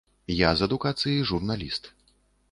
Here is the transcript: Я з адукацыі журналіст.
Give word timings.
Я 0.35 0.49
з 0.61 0.63
адукацыі 0.67 1.27
журналіст. 1.31 1.91